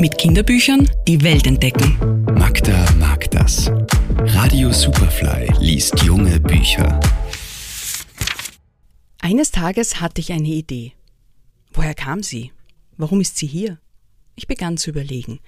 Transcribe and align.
Mit 0.00 0.16
Kinderbüchern 0.16 0.88
die 1.06 1.22
Welt 1.22 1.46
entdecken. 1.46 2.24
Magda 2.38 2.90
mag 2.92 3.30
das. 3.32 3.70
Radio 4.16 4.72
Superfly 4.72 5.52
liest 5.60 6.02
junge 6.02 6.40
Bücher. 6.40 6.98
Eines 9.20 9.50
Tages 9.50 10.00
hatte 10.00 10.22
ich 10.22 10.32
eine 10.32 10.48
Idee. 10.48 10.94
Woher 11.74 11.92
kam 11.92 12.22
sie? 12.22 12.50
Warum 12.96 13.20
ist 13.20 13.36
sie 13.36 13.46
hier? 13.46 13.78
Ich 14.36 14.46
begann 14.46 14.78
zu 14.78 14.88
überlegen. 14.88 15.38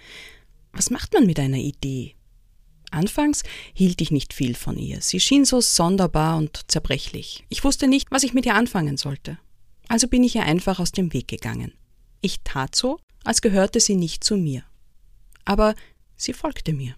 Was 0.75 0.91
macht 0.91 1.15
man 1.15 1.25
mit 1.25 1.41
einer 1.41 1.57
Idee? 1.57 2.15
Anfangs 2.91 3.45
hielt 3.73 4.03
ich 4.03 4.11
nicht 4.11 4.35
viel 4.35 4.55
von 4.55 4.77
ihr. 4.77 5.01
Sie 5.01 5.21
schien 5.21 5.47
so 5.47 5.63
sonderbar 5.63 6.37
und 6.37 6.71
zerbrechlich. 6.71 7.47
Ich 7.49 7.65
wusste 7.65 7.89
nicht, 7.89 8.11
was 8.11 8.23
ich 8.23 8.35
mit 8.35 8.45
ihr 8.45 8.55
anfangen 8.55 8.99
sollte. 8.99 9.39
Also 9.89 10.09
bin 10.09 10.23
ich 10.23 10.37
ihr 10.37 10.45
einfach 10.45 10.79
aus 10.79 10.93
dem 10.93 11.15
Weg 11.15 11.29
gegangen. 11.29 11.73
Ich 12.21 12.41
tat 12.45 12.75
so, 12.75 12.99
als 13.25 13.41
gehörte 13.43 13.81
sie 13.81 13.97
nicht 13.97 14.25
zu 14.25 14.37
mir. 14.37 14.63
Aber 15.45 15.75
sie 16.17 16.33
folgte 16.33 16.73
mir. 16.73 16.95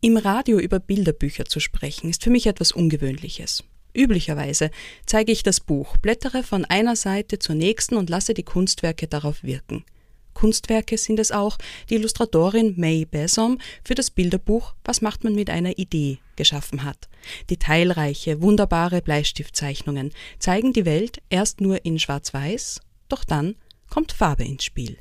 Im 0.00 0.16
Radio 0.16 0.58
über 0.58 0.80
Bilderbücher 0.80 1.44
zu 1.44 1.60
sprechen, 1.60 2.08
ist 2.08 2.24
für 2.24 2.30
mich 2.30 2.46
etwas 2.46 2.72
Ungewöhnliches. 2.72 3.64
Üblicherweise 3.94 4.70
zeige 5.04 5.32
ich 5.32 5.42
das 5.42 5.60
Buch, 5.60 5.96
blättere 5.96 6.42
von 6.42 6.64
einer 6.64 6.96
Seite 6.96 7.38
zur 7.38 7.54
nächsten 7.54 7.96
und 7.96 8.08
lasse 8.08 8.34
die 8.34 8.44
Kunstwerke 8.44 9.08
darauf 9.08 9.42
wirken. 9.42 9.84
Kunstwerke 10.32 10.96
sind 10.96 11.18
es 11.18 11.32
auch, 11.32 11.58
die 11.90 11.96
Illustratorin 11.96 12.74
May 12.78 13.04
Besom 13.04 13.58
für 13.84 13.94
das 13.94 14.10
Bilderbuch 14.10 14.74
Was 14.84 15.02
macht 15.02 15.24
man 15.24 15.34
mit 15.34 15.50
einer 15.50 15.76
Idee 15.76 16.18
geschaffen 16.36 16.84
hat. 16.84 17.08
Detailreiche, 17.50 18.40
wunderbare 18.40 19.02
Bleistiftzeichnungen 19.02 20.12
zeigen 20.38 20.72
die 20.72 20.86
Welt 20.86 21.20
erst 21.28 21.60
nur 21.60 21.84
in 21.84 21.98
Schwarz-Weiß, 21.98 22.80
doch 23.08 23.24
dann 23.24 23.56
kommt 23.90 24.12
Farbe 24.12 24.44
ins 24.44 24.64
Spiel. 24.64 24.96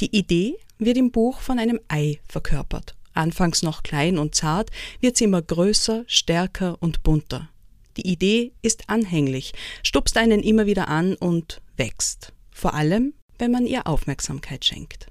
Die 0.00 0.16
Idee 0.16 0.56
wird 0.78 0.96
im 0.96 1.10
Buch 1.10 1.40
von 1.40 1.58
einem 1.58 1.80
Ei 1.88 2.20
verkörpert. 2.28 2.94
Anfangs 3.12 3.62
noch 3.62 3.82
klein 3.82 4.18
und 4.18 4.34
zart, 4.34 4.70
wird 5.00 5.16
sie 5.16 5.24
immer 5.24 5.42
größer, 5.42 6.04
stärker 6.06 6.76
und 6.80 7.02
bunter. 7.02 7.48
Die 7.96 8.08
Idee 8.08 8.52
ist 8.62 8.88
anhänglich, 8.88 9.52
stupst 9.82 10.16
einen 10.16 10.42
immer 10.42 10.66
wieder 10.66 10.88
an 10.88 11.16
und 11.16 11.60
wächst. 11.76 12.32
Vor 12.50 12.74
allem, 12.74 13.14
wenn 13.38 13.50
man 13.50 13.66
ihr 13.66 13.86
Aufmerksamkeit 13.86 14.64
schenkt. 14.64 15.06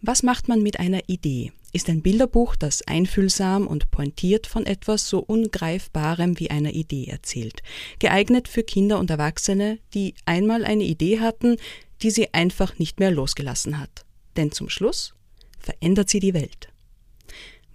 Was 0.00 0.22
macht 0.22 0.48
man 0.48 0.62
mit 0.62 0.80
einer 0.80 1.08
Idee? 1.08 1.52
Ist 1.72 1.88
ein 1.88 2.02
Bilderbuch, 2.02 2.56
das 2.56 2.82
einfühlsam 2.82 3.66
und 3.66 3.90
pointiert 3.90 4.46
von 4.46 4.66
etwas 4.66 5.08
so 5.08 5.20
Ungreifbarem 5.20 6.38
wie 6.38 6.50
einer 6.50 6.74
Idee 6.74 7.06
erzählt, 7.06 7.62
geeignet 7.98 8.48
für 8.48 8.62
Kinder 8.62 8.98
und 8.98 9.10
Erwachsene, 9.10 9.78
die 9.94 10.14
einmal 10.26 10.64
eine 10.64 10.84
Idee 10.84 11.20
hatten, 11.20 11.56
die 12.02 12.10
sie 12.10 12.32
einfach 12.34 12.78
nicht 12.78 13.00
mehr 13.00 13.10
losgelassen 13.10 13.78
hat. 13.78 14.04
Denn 14.36 14.52
zum 14.52 14.68
Schluss 14.68 15.14
verändert 15.58 16.08
sie 16.08 16.20
die 16.20 16.34
Welt. 16.34 16.68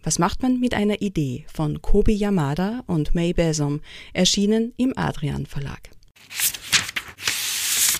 Was 0.03 0.19
macht 0.19 0.41
man 0.41 0.59
mit 0.59 0.73
einer 0.73 1.01
Idee 1.01 1.45
von 1.53 1.81
Kobi 1.81 2.13
Yamada 2.13 2.83
und 2.87 3.13
May 3.13 3.33
Besom, 3.33 3.81
erschienen 4.13 4.73
im 4.77 4.93
Adrian 4.95 5.45
Verlag. 5.45 5.89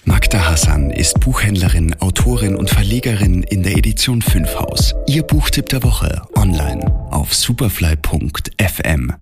Magda 0.06 0.50
Hassan 0.50 0.90
ist 0.90 1.20
Buchhändlerin, 1.20 1.94
Autorin 2.00 2.56
und 2.56 2.70
Verlegerin 2.70 3.44
in 3.44 3.62
der 3.62 3.76
Edition 3.76 4.22
5 4.22 4.56
Haus. 4.56 4.96
Ihr 5.06 5.24
Buchtipp 5.24 5.68
der 5.68 5.84
Woche 5.84 6.22
online 6.34 6.86
auf 7.12 7.34
superfly.fm. 7.34 9.14